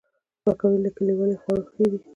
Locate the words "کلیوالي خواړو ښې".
0.97-1.85